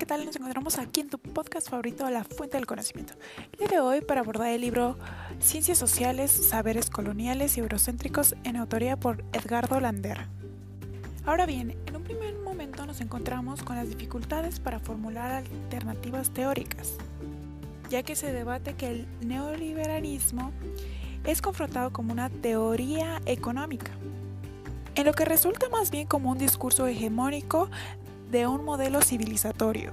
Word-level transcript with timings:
¿qué 0.00 0.06
tal? 0.06 0.24
Nos 0.24 0.34
encontramos 0.36 0.78
aquí 0.78 1.00
en 1.00 1.10
tu 1.10 1.18
podcast 1.18 1.68
favorito, 1.68 2.08
La 2.08 2.24
Fuente 2.24 2.56
del 2.56 2.64
Conocimiento. 2.64 3.12
El 3.52 3.58
día 3.58 3.68
de 3.68 3.80
hoy 3.80 4.00
para 4.00 4.22
abordar 4.22 4.48
el 4.48 4.62
libro 4.62 4.96
Ciencias 5.40 5.76
Sociales, 5.76 6.30
Saberes 6.30 6.88
Coloniales 6.88 7.58
y 7.58 7.60
Eurocéntricos 7.60 8.34
en 8.44 8.56
autoría 8.56 8.96
por 8.96 9.22
Edgardo 9.34 9.78
Lander. 9.78 10.26
Ahora 11.26 11.44
bien, 11.44 11.76
en 11.84 11.96
un 11.96 12.02
primer 12.02 12.34
momento 12.38 12.86
nos 12.86 13.02
encontramos 13.02 13.62
con 13.62 13.76
las 13.76 13.90
dificultades 13.90 14.58
para 14.58 14.78
formular 14.78 15.32
alternativas 15.32 16.30
teóricas, 16.30 16.94
ya 17.90 18.02
que 18.02 18.16
se 18.16 18.32
debate 18.32 18.72
que 18.72 18.86
el 18.86 19.06
neoliberalismo 19.20 20.50
es 21.24 21.42
confrontado 21.42 21.92
como 21.92 22.10
una 22.10 22.30
teoría 22.30 23.20
económica 23.26 23.90
en 24.94 25.06
lo 25.06 25.12
que 25.12 25.24
resulta 25.24 25.68
más 25.68 25.90
bien 25.90 26.06
como 26.06 26.30
un 26.30 26.38
discurso 26.38 26.86
hegemónico 26.86 27.70
de 28.30 28.46
un 28.46 28.64
modelo 28.64 29.02
civilizatorio, 29.02 29.92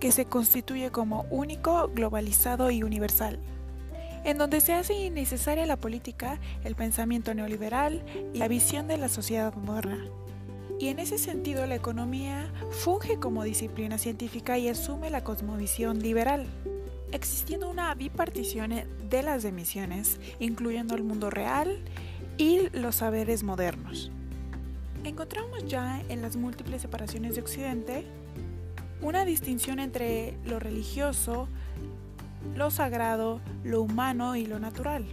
que 0.00 0.12
se 0.12 0.26
constituye 0.26 0.90
como 0.90 1.24
único, 1.30 1.88
globalizado 1.94 2.70
y 2.70 2.82
universal, 2.82 3.38
en 4.24 4.38
donde 4.38 4.60
se 4.60 4.72
hace 4.72 4.94
innecesaria 4.94 5.66
la 5.66 5.76
política, 5.76 6.40
el 6.64 6.74
pensamiento 6.74 7.32
neoliberal 7.34 8.04
y 8.32 8.38
la 8.38 8.48
visión 8.48 8.88
de 8.88 8.96
la 8.96 9.08
sociedad 9.08 9.54
moderna. 9.54 10.04
Y 10.80 10.88
en 10.88 10.98
ese 10.98 11.18
sentido 11.18 11.66
la 11.66 11.76
economía 11.76 12.52
funge 12.70 13.18
como 13.18 13.44
disciplina 13.44 13.98
científica 13.98 14.58
y 14.58 14.68
asume 14.68 15.10
la 15.10 15.22
cosmovisión 15.22 16.00
liberal, 16.00 16.46
existiendo 17.12 17.70
una 17.70 17.94
bipartición 17.94 18.72
de 19.08 19.22
las 19.22 19.44
emisiones, 19.44 20.18
incluyendo 20.40 20.96
el 20.96 21.04
mundo 21.04 21.30
real 21.30 21.84
y 22.36 22.68
los 22.72 22.96
saberes 22.96 23.44
modernos. 23.44 24.10
Encontramos 25.04 25.66
ya 25.66 26.02
en 26.08 26.22
las 26.22 26.34
múltiples 26.34 26.80
separaciones 26.80 27.34
de 27.34 27.42
Occidente 27.42 28.06
una 29.02 29.26
distinción 29.26 29.78
entre 29.78 30.34
lo 30.46 30.58
religioso, 30.58 31.46
lo 32.56 32.70
sagrado, 32.70 33.42
lo 33.64 33.82
humano 33.82 34.34
y 34.34 34.46
lo 34.46 34.58
natural, 34.58 35.04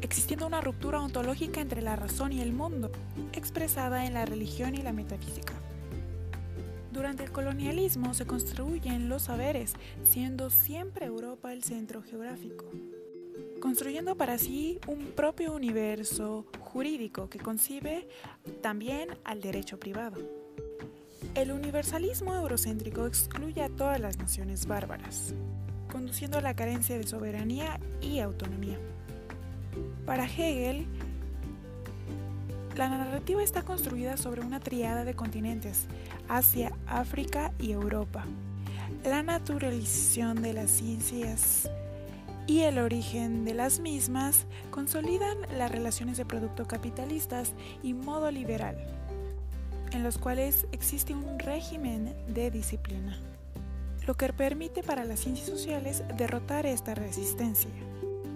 existiendo 0.00 0.48
una 0.48 0.60
ruptura 0.60 1.00
ontológica 1.00 1.60
entre 1.60 1.80
la 1.80 1.94
razón 1.94 2.32
y 2.32 2.40
el 2.40 2.52
mundo, 2.52 2.90
expresada 3.32 4.04
en 4.04 4.14
la 4.14 4.26
religión 4.26 4.74
y 4.74 4.82
la 4.82 4.92
metafísica. 4.92 5.54
Durante 6.90 7.22
el 7.22 7.30
colonialismo 7.30 8.14
se 8.14 8.26
construyen 8.26 9.08
los 9.08 9.22
saberes, 9.22 9.74
siendo 10.02 10.50
siempre 10.50 11.06
Europa 11.06 11.52
el 11.52 11.62
centro 11.62 12.02
geográfico 12.02 12.64
construyendo 13.60 14.16
para 14.16 14.38
sí 14.38 14.78
un 14.86 15.06
propio 15.12 15.52
universo 15.52 16.46
jurídico 16.60 17.28
que 17.28 17.38
concibe 17.38 18.08
también 18.62 19.08
al 19.24 19.40
derecho 19.40 19.78
privado. 19.78 20.16
El 21.34 21.52
universalismo 21.52 22.34
eurocéntrico 22.34 23.06
excluye 23.06 23.62
a 23.62 23.68
todas 23.68 24.00
las 24.00 24.18
naciones 24.18 24.66
bárbaras, 24.66 25.34
conduciendo 25.90 26.38
a 26.38 26.42
la 26.42 26.54
carencia 26.54 26.96
de 26.96 27.06
soberanía 27.06 27.80
y 28.00 28.20
autonomía. 28.20 28.78
Para 30.06 30.24
Hegel, 30.24 30.86
la 32.76 32.88
narrativa 32.88 33.42
está 33.42 33.62
construida 33.62 34.16
sobre 34.16 34.40
una 34.40 34.60
triada 34.60 35.04
de 35.04 35.14
continentes, 35.14 35.86
Asia, 36.28 36.72
África 36.86 37.52
y 37.58 37.72
Europa. 37.72 38.24
La 39.04 39.22
naturalización 39.22 40.42
de 40.42 40.52
las 40.52 40.70
ciencias 40.70 41.68
y 42.48 42.62
el 42.62 42.78
origen 42.78 43.44
de 43.44 43.52
las 43.52 43.78
mismas 43.78 44.46
consolidan 44.70 45.36
las 45.56 45.70
relaciones 45.70 46.16
de 46.16 46.24
producto 46.24 46.66
capitalistas 46.66 47.52
y 47.82 47.92
modo 47.92 48.30
liberal, 48.30 48.74
en 49.92 50.02
los 50.02 50.16
cuales 50.16 50.66
existe 50.72 51.14
un 51.14 51.38
régimen 51.38 52.16
de 52.26 52.50
disciplina, 52.50 53.20
lo 54.06 54.14
que 54.14 54.32
permite 54.32 54.82
para 54.82 55.04
las 55.04 55.20
ciencias 55.20 55.46
sociales 55.46 56.02
derrotar 56.16 56.64
esta 56.64 56.94
resistencia 56.94 57.70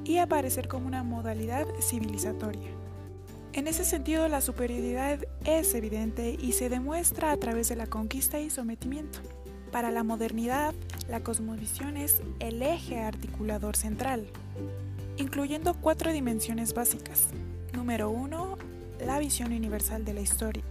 y 0.05 0.19
aparecer 0.19 0.69
como 0.69 0.87
una 0.87 1.03
modalidad 1.03 1.67
civilizatoria. 1.81 2.69
En 3.55 3.67
ese 3.67 3.85
sentido, 3.85 4.29
la 4.29 4.43
superioridad 4.43 5.21
es 5.47 5.75
evidente 5.75 6.37
y 6.39 6.53
se 6.53 6.69
demuestra 6.69 7.33
a 7.33 7.37
través 7.39 7.71
de 7.71 7.77
la 7.77 7.87
conquista 7.87 8.39
y 8.41 8.51
sometimiento. 8.51 9.21
Para 9.73 9.91
la 9.91 10.05
modernidad, 10.05 10.75
la 11.09 11.21
cosmovisión 11.21 11.97
es 11.97 12.21
el 12.41 12.61
eje 12.61 13.01
articulador 13.01 13.75
central, 13.75 14.27
incluyendo 15.17 15.73
cuatro 15.73 16.13
dimensiones 16.13 16.75
básicas. 16.75 17.29
Número 17.73 18.11
uno, 18.11 18.59
la 19.05 19.19
visión 19.19 19.51
universal 19.51 20.05
de 20.05 20.13
la 20.13 20.21
historia. 20.21 20.63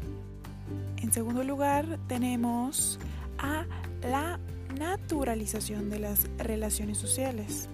En 0.98 1.12
segundo 1.12 1.44
lugar, 1.44 1.98
tenemos 2.08 3.00
a 3.40 3.66
la 4.04 4.40
naturalización 4.78 5.90
de 5.90 5.98
las 5.98 6.30
relaciones 6.38 7.00
sociales. 7.00 7.70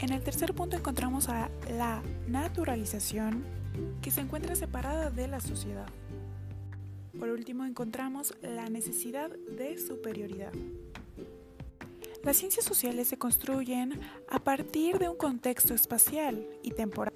En 0.00 0.12
el 0.12 0.20
tercer 0.22 0.52
punto 0.52 0.76
encontramos 0.76 1.28
a 1.28 1.48
la 1.78 2.02
naturalización 2.26 3.44
que 4.02 4.10
se 4.10 4.20
encuentra 4.20 4.56
separada 4.56 5.10
de 5.10 5.28
la 5.28 5.38
sociedad. 5.38 5.86
Por 7.18 7.28
último, 7.28 7.64
encontramos 7.64 8.34
la 8.42 8.68
necesidad 8.68 9.30
de 9.30 9.78
superioridad. 9.78 10.52
Las 12.24 12.36
ciencias 12.36 12.64
sociales 12.64 13.08
se 13.08 13.18
construyen 13.18 14.00
a 14.28 14.38
partir 14.38 14.98
de 14.98 15.08
un 15.08 15.16
contexto 15.16 15.74
espacial 15.74 16.46
y 16.62 16.70
temporal, 16.70 17.12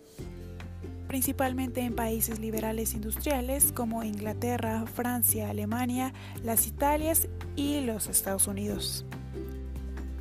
principalmente 1.06 1.80
en 1.80 1.94
países 1.94 2.40
liberales 2.40 2.92
industriales 2.94 3.72
como 3.72 4.02
Inglaterra, 4.02 4.84
Francia, 4.86 5.48
Alemania, 5.48 6.12
las 6.42 6.66
Italias 6.66 7.28
y 7.54 7.80
los 7.82 8.08
Estados 8.08 8.48
Unidos. 8.48 9.06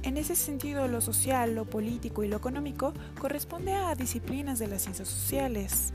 En 0.03 0.17
ese 0.17 0.35
sentido, 0.35 0.87
lo 0.87 1.01
social, 1.01 1.55
lo 1.55 1.65
político 1.65 2.23
y 2.23 2.27
lo 2.27 2.37
económico 2.37 2.93
corresponde 3.19 3.73
a 3.73 3.95
disciplinas 3.95 4.59
de 4.59 4.67
las 4.67 4.83
ciencias 4.83 5.07
sociales, 5.07 5.93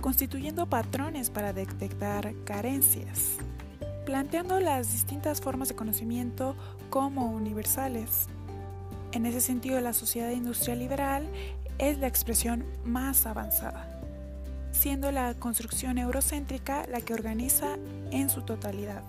constituyendo 0.00 0.66
patrones 0.66 1.30
para 1.30 1.52
detectar 1.52 2.34
carencias, 2.44 3.36
planteando 4.04 4.60
las 4.60 4.92
distintas 4.92 5.40
formas 5.40 5.68
de 5.68 5.74
conocimiento 5.74 6.56
como 6.90 7.30
universales. 7.30 8.28
En 9.12 9.26
ese 9.26 9.40
sentido, 9.40 9.80
la 9.80 9.92
sociedad 9.92 10.30
industrial 10.30 10.78
liberal 10.78 11.28
es 11.78 11.98
la 11.98 12.06
expresión 12.06 12.64
más 12.84 13.26
avanzada, 13.26 14.00
siendo 14.72 15.10
la 15.10 15.34
construcción 15.34 15.98
eurocéntrica 15.98 16.86
la 16.86 17.00
que 17.00 17.14
organiza 17.14 17.76
en 18.10 18.30
su 18.30 18.42
totalidad, 18.42 19.02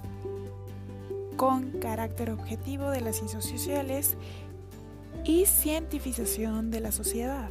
con 1.35 1.71
carácter 1.79 2.31
objetivo 2.31 2.89
de 2.89 3.01
las 3.01 3.17
ciencias 3.17 3.45
sociales 3.45 4.17
y 5.23 5.45
cientificación 5.45 6.71
de 6.71 6.79
la 6.79 6.91
sociedad. 6.91 7.49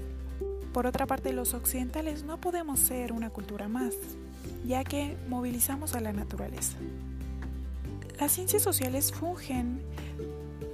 Por 0.76 0.87
otra 0.87 1.06
parte, 1.06 1.32
los 1.32 1.54
occidentales 1.54 2.25
no 2.25 2.38
podemos 2.38 2.78
ser 2.78 3.14
una 3.14 3.31
cultura 3.31 3.66
más, 3.66 3.94
ya 4.66 4.84
que 4.84 5.16
movilizamos 5.26 5.94
a 5.94 6.00
la 6.00 6.12
naturaleza. 6.12 6.76
Las 8.20 8.32
ciencias 8.32 8.60
sociales 8.60 9.10
fungen 9.10 9.81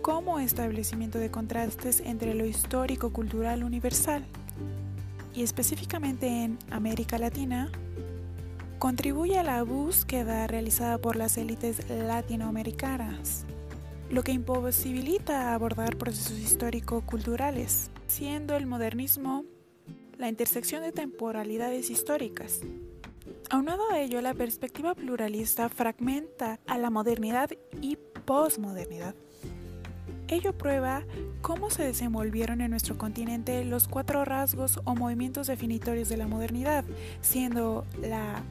como 0.01 0.41
establecimiento 0.41 1.21
de 1.21 1.31
contrastes 1.31 2.01
entre 2.01 2.35
lo 2.35 2.45
histórico-cultural 2.45 3.63
universal 3.63 4.25
y 5.35 5.45
específicamente 5.45 6.27
en 6.27 6.59
América 6.73 7.17
Latina, 7.17 7.71
contribuye 8.81 9.39
a 9.39 9.45
la 9.45 9.63
búsqueda 9.63 10.49
realizada 10.49 10.99
por 10.99 11.15
las 11.15 11.37
élites 11.37 11.89
latinoamericanas, 11.89 13.45
lo 14.11 14.25
que 14.25 14.33
imposibilita 14.33 15.55
abordar 15.55 15.97
procesos 15.97 16.41
histórico-culturales, 16.41 17.93
siendo 18.09 18.57
el 18.57 18.67
modernismo 18.67 19.45
la 20.23 20.29
intersección 20.29 20.85
de 20.85 20.93
temporalidades 20.93 21.91
históricas. 21.91 22.61
Aunado 23.51 23.91
a 23.91 23.99
ello, 23.99 24.21
la 24.21 24.35
perspectiva 24.35 24.95
pluralista 24.95 25.69
fragmenta 25.69 26.61
a 26.69 26.79
la 26.79 26.91
modernidad 26.91 27.51
y 27.81 27.99
posmodernidad. 28.25 29.17
Ello 30.29 30.57
prueba 30.57 31.03
cómo 31.41 31.71
se 31.71 31.83
desenvolvieron 31.83 32.61
en 32.61 32.71
nuestro 32.71 32.97
continente 32.97 33.65
los 33.65 33.89
cuatro 33.89 34.25
rasgos 34.25 34.79
o 34.85 34.95
movimientos 34.95 35.49
definitorios 35.49 36.09
de 36.09 36.19
la 36.19 36.29
modernidad, 36.29 36.85
siendo 37.21 37.85
la 38.01 38.45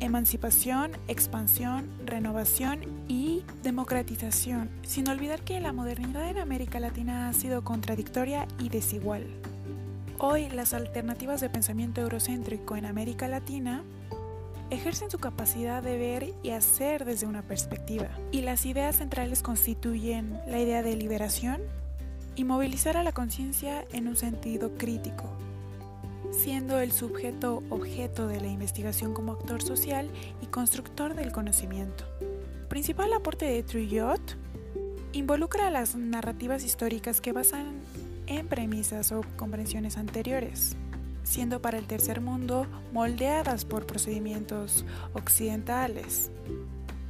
emancipación, 0.00 0.92
expansión, 1.08 1.88
renovación 2.04 2.80
y 3.08 3.44
democratización, 3.62 4.68
sin 4.82 5.08
olvidar 5.08 5.40
que 5.40 5.58
la 5.58 5.72
modernidad 5.72 6.28
en 6.28 6.36
América 6.36 6.80
Latina 6.80 7.30
ha 7.30 7.32
sido 7.32 7.64
contradictoria 7.64 8.46
y 8.58 8.68
desigual. 8.68 9.24
Hoy 10.20 10.48
las 10.50 10.74
alternativas 10.74 11.40
de 11.40 11.48
pensamiento 11.48 12.00
eurocéntrico 12.00 12.74
en 12.74 12.86
América 12.86 13.28
Latina 13.28 13.84
ejercen 14.68 15.12
su 15.12 15.20
capacidad 15.20 15.80
de 15.80 15.96
ver 15.96 16.34
y 16.42 16.50
hacer 16.50 17.04
desde 17.04 17.28
una 17.28 17.42
perspectiva, 17.42 18.08
y 18.32 18.40
las 18.40 18.66
ideas 18.66 18.96
centrales 18.96 19.42
constituyen 19.42 20.40
la 20.48 20.58
idea 20.58 20.82
de 20.82 20.96
liberación 20.96 21.62
y 22.34 22.42
movilizar 22.42 22.96
a 22.96 23.04
la 23.04 23.12
conciencia 23.12 23.84
en 23.92 24.08
un 24.08 24.16
sentido 24.16 24.76
crítico, 24.76 25.30
siendo 26.32 26.80
el 26.80 26.90
sujeto 26.90 27.62
objeto 27.70 28.26
de 28.26 28.40
la 28.40 28.48
investigación 28.48 29.14
como 29.14 29.32
actor 29.32 29.62
social 29.62 30.10
y 30.42 30.46
constructor 30.46 31.14
del 31.14 31.30
conocimiento. 31.30 32.04
Principal 32.68 33.12
aporte 33.12 33.44
de 33.44 33.62
Trujillo 33.62 34.14
Involucra 35.12 35.70
las 35.70 35.94
narrativas 35.94 36.64
históricas 36.64 37.20
que 37.20 37.32
basan 37.32 37.80
en 38.28 38.46
premisas 38.46 39.12
o 39.12 39.22
comprensiones 39.36 39.96
anteriores, 39.96 40.76
siendo 41.24 41.60
para 41.60 41.78
el 41.78 41.86
tercer 41.86 42.20
mundo 42.20 42.66
moldeadas 42.92 43.64
por 43.64 43.86
procedimientos 43.86 44.84
occidentales 45.14 46.30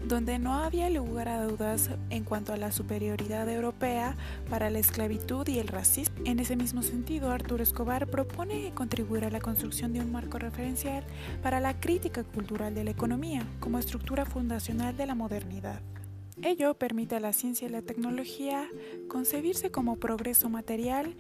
donde 0.09 0.39
no 0.39 0.55
había 0.55 0.89
lugar 0.91 1.29
a 1.29 1.45
dudas 1.45 1.91
en 2.11 2.25
cuanto 2.25 2.53
a 2.53 2.57
la 2.57 2.73
superioridad 2.73 3.49
europea 3.49 4.17
para 4.49 4.71
la 4.71 4.79
esclavitud 4.79 5.47
y 5.49 5.59
el 5.59 5.69
racismo. 5.69 6.17
En 6.25 6.39
ese 6.39 6.57
mismo 6.57 6.83
sentido, 6.83 7.31
Arturo 7.31 7.63
Escobar 7.63 8.07
propone 8.07 8.73
contribuir 8.75 9.25
a 9.25 9.31
la 9.31 9.41
construcción 9.41 9.93
de 9.93 10.01
un 10.01 10.13
marco 10.13 10.39
referencial 10.39 11.05
para 11.43 11.61
la 11.61 11.79
crítica 11.79 12.25
cultural 12.25 12.75
de 12.75 12.85
la 12.85 12.91
economía 12.91 13.45
como 13.61 13.79
estructura 13.79 14.25
fundacional 14.25 14.97
de 14.97 15.07
la 15.07 15.15
modernidad. 15.15 15.81
Ello 16.43 16.75
permite 16.75 17.17
a 17.17 17.21
la 17.21 17.33
ciencia 17.33 17.67
y 17.67 17.71
la 17.71 17.83
tecnología 17.83 18.69
concebirse 19.09 19.71
como 19.71 19.97
progreso 19.97 20.49
material 20.49 21.17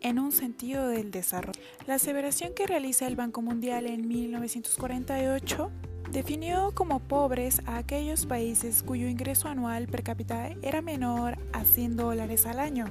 en 0.00 0.18
un 0.18 0.32
sentido 0.32 0.88
del 0.88 1.12
desarrollo. 1.12 1.60
La 1.86 1.94
aseveración 1.94 2.54
que 2.54 2.66
realiza 2.66 3.06
el 3.06 3.14
Banco 3.14 3.40
Mundial 3.40 3.86
en 3.86 4.08
1948 4.08 5.70
definió 6.10 6.72
como 6.74 6.98
pobres 7.00 7.62
a 7.66 7.76
aquellos 7.76 8.26
países 8.26 8.82
cuyo 8.82 9.06
ingreso 9.06 9.46
anual 9.46 9.86
per 9.86 10.02
cápita 10.02 10.48
era 10.62 10.82
menor 10.82 11.38
a 11.52 11.64
100 11.64 11.96
dólares 11.96 12.44
al 12.46 12.58
año, 12.58 12.86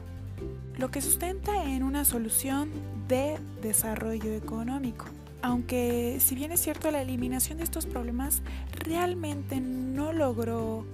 lo 0.77 0.89
que 0.89 1.01
sustenta 1.01 1.65
en 1.65 1.83
una 1.83 2.05
solución 2.05 2.71
de 3.09 3.37
desarrollo 3.61 4.33
económico. 4.33 5.05
Aunque 5.41 6.17
si 6.19 6.35
bien 6.35 6.51
es 6.51 6.61
cierto 6.61 6.91
la 6.91 7.01
eliminación 7.01 7.57
de 7.57 7.65
estos 7.65 7.85
problemas 7.85 8.41
realmente 8.85 9.59
no 9.59 10.13
logró 10.13 10.85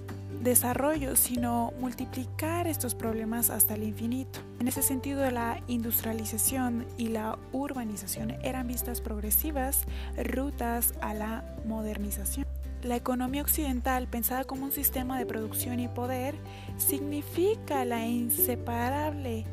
desarrollo, 0.42 1.16
sino 1.16 1.72
multiplicar 1.78 2.66
estos 2.66 2.94
problemas 2.94 3.50
hasta 3.50 3.74
el 3.74 3.82
infinito. 3.82 4.40
En 4.60 4.68
ese 4.68 4.82
sentido, 4.82 5.30
la 5.30 5.60
industrialización 5.68 6.86
y 6.98 7.08
la 7.08 7.38
urbanización 7.52 8.32
eran 8.42 8.66
vistas 8.66 9.00
progresivas 9.00 9.84
rutas 10.16 10.94
a 11.00 11.14
la 11.14 11.44
modernización. 11.66 12.46
La 12.82 12.96
economía 12.96 13.40
occidental, 13.40 14.08
pensada 14.08 14.44
como 14.44 14.66
un 14.66 14.72
sistema 14.72 15.18
de 15.18 15.24
producción 15.24 15.80
y 15.80 15.88
poder, 15.88 16.34
significa 16.76 17.84
la 17.86 18.06
inseparable 18.06 19.46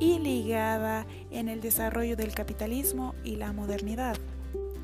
y 0.00 0.18
ligada 0.18 1.06
en 1.30 1.48
el 1.48 1.60
desarrollo 1.60 2.16
del 2.16 2.34
capitalismo 2.34 3.14
y 3.22 3.36
la 3.36 3.52
modernidad. 3.52 4.16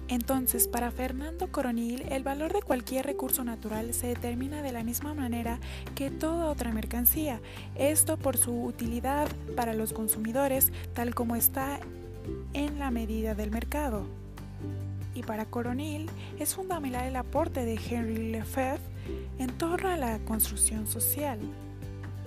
Entonces, 0.08 0.68
para 0.68 0.90
Fernando 0.90 1.52
Coronil, 1.52 2.02
el 2.08 2.22
valor 2.22 2.54
de 2.54 2.62
cualquier 2.62 3.04
recurso 3.04 3.44
natural 3.44 3.92
se 3.92 4.06
determina 4.06 4.62
de 4.62 4.72
la 4.72 4.82
misma 4.82 5.12
manera 5.12 5.60
que 5.94 6.10
toda 6.10 6.46
otra 6.46 6.72
mercancía, 6.72 7.40
esto 7.76 8.16
por 8.16 8.38
su 8.38 8.64
utilidad 8.64 9.28
para 9.54 9.74
los 9.74 9.92
consumidores, 9.92 10.72
tal 10.94 11.14
como 11.14 11.36
está 11.36 11.78
en 12.54 12.78
la 12.78 12.90
medida 12.90 13.34
del 13.34 13.50
mercado. 13.50 14.06
Y 15.14 15.22
para 15.22 15.44
Coronil 15.44 16.08
es 16.38 16.54
fundamental 16.54 17.06
el 17.06 17.16
aporte 17.16 17.66
de 17.66 17.74
Henry 17.74 18.30
Lefebvre 18.30 18.80
en 19.38 19.50
torno 19.58 19.90
a 19.90 19.98
la 19.98 20.18
construcción 20.20 20.86
social, 20.86 21.38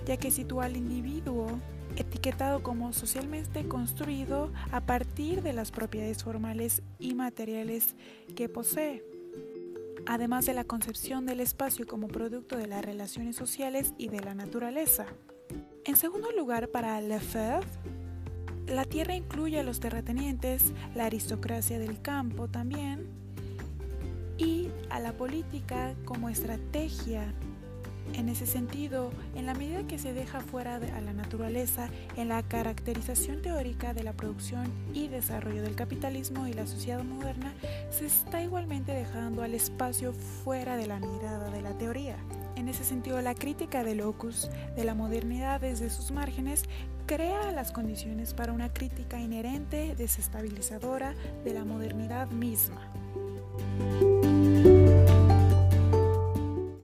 ya 0.06 0.16
que 0.18 0.30
sitúa 0.30 0.66
al 0.66 0.76
individuo 0.76 1.58
etiquetado 1.96 2.62
como 2.62 2.92
socialmente 2.92 3.66
construido 3.66 4.52
a 4.70 4.80
partir 4.80 5.42
de 5.42 5.52
las 5.52 5.70
propiedades 5.70 6.24
formales 6.24 6.82
y 6.98 7.14
materiales 7.14 7.94
que 8.34 8.48
posee, 8.48 9.04
además 10.06 10.46
de 10.46 10.54
la 10.54 10.64
concepción 10.64 11.26
del 11.26 11.40
espacio 11.40 11.86
como 11.86 12.08
producto 12.08 12.56
de 12.56 12.66
las 12.66 12.84
relaciones 12.84 13.36
sociales 13.36 13.94
y 13.98 14.08
de 14.08 14.20
la 14.20 14.34
naturaleza. 14.34 15.06
En 15.84 15.96
segundo 15.96 16.30
lugar, 16.32 16.68
para 16.68 17.00
Lefebvre, 17.00 17.66
la 18.66 18.84
tierra 18.84 19.14
incluye 19.14 19.58
a 19.58 19.64
los 19.64 19.80
terratenientes, 19.80 20.72
la 20.94 21.06
aristocracia 21.06 21.78
del 21.78 22.00
campo 22.00 22.48
también, 22.48 23.06
y 24.38 24.70
a 24.90 24.98
la 25.00 25.12
política 25.12 25.94
como 26.04 26.28
estrategia 26.28 27.32
en 28.14 28.28
ese 28.28 28.46
sentido, 28.46 29.10
en 29.34 29.46
la 29.46 29.54
medida 29.54 29.86
que 29.86 29.98
se 29.98 30.12
deja 30.12 30.40
fuera 30.40 30.76
a 30.76 31.00
la 31.00 31.12
naturaleza 31.12 31.88
en 32.16 32.28
la 32.28 32.42
caracterización 32.42 33.42
teórica 33.42 33.94
de 33.94 34.02
la 34.02 34.12
producción 34.12 34.70
y 34.92 35.08
desarrollo 35.08 35.62
del 35.62 35.74
capitalismo 35.74 36.46
y 36.46 36.52
la 36.52 36.66
sociedad 36.66 37.02
moderna, 37.02 37.52
se 37.90 38.06
está 38.06 38.42
igualmente 38.42 38.92
dejando 38.92 39.42
al 39.42 39.54
espacio 39.54 40.12
fuera 40.12 40.76
de 40.76 40.86
la 40.86 40.98
mirada 40.98 41.50
de 41.50 41.62
la 41.62 41.76
teoría. 41.78 42.16
En 42.56 42.68
ese 42.68 42.84
sentido, 42.84 43.20
la 43.22 43.34
crítica 43.34 43.82
del 43.82 43.98
locus 43.98 44.50
de 44.76 44.84
la 44.84 44.94
modernidad 44.94 45.60
desde 45.60 45.90
sus 45.90 46.10
márgenes 46.10 46.64
crea 47.06 47.50
las 47.52 47.72
condiciones 47.72 48.34
para 48.34 48.52
una 48.52 48.72
crítica 48.72 49.18
inherente 49.18 49.94
desestabilizadora 49.96 51.14
de 51.44 51.54
la 51.54 51.64
modernidad 51.64 52.30
misma. 52.30 52.90